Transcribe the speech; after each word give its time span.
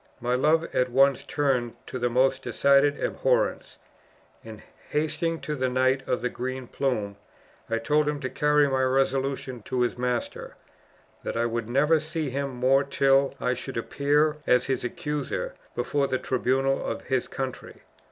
My 0.19 0.33
love 0.33 0.63
at 0.73 0.89
once 0.89 1.21
turned 1.21 1.77
to 1.85 1.99
the 1.99 2.09
most 2.09 2.41
decided 2.41 2.99
abhorrence; 2.99 3.77
and 4.43 4.63
hastening 4.89 5.39
to 5.41 5.53
the 5.55 5.69
Knight 5.69 6.01
of 6.07 6.23
the 6.23 6.29
Green 6.29 6.65
Plume, 6.65 7.17
I 7.69 7.77
told 7.77 8.09
him 8.09 8.19
to 8.21 8.27
carry 8.31 8.67
my 8.67 8.81
resolution 8.81 9.61
to 9.65 9.81
his 9.81 9.99
master, 9.99 10.55
that 11.23 11.37
I 11.37 11.45
would 11.45 11.69
never 11.69 11.99
see 11.99 12.31
him 12.31 12.49
more 12.49 12.83
till 12.83 13.35
I 13.39 13.53
should 13.53 13.77
appear 13.77 14.37
as 14.47 14.65
his 14.65 14.83
accuser 14.83 15.53
before 15.75 16.07
the 16.07 16.17
tribunal 16.17 16.83
of 16.83 17.03
his 17.03 17.27
country. 17.27 17.83